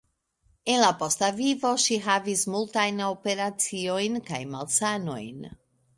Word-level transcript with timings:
En 0.75 0.79
la 0.83 0.87
posta 1.01 1.27
vivo 1.41 1.73
ŝi 1.83 1.99
havis 2.07 2.45
multajn 2.55 3.05
operaciojn 3.11 4.21
kaj 4.31 4.41
malsanojn. 4.55 5.51